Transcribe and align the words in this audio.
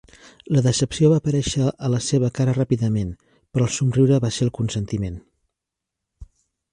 La 0.55 0.61
decepció 0.67 1.09
va 1.11 1.17
aparèixer 1.21 1.67
a 1.67 1.89
la 1.95 1.99
seva 2.05 2.31
cara 2.39 2.55
ràpidament, 2.57 3.11
però 3.57 3.67
el 3.67 3.73
somriure 3.75 4.21
va 4.25 4.35
ser 4.39 4.47
el 4.49 4.53
consentiment. 4.61 5.21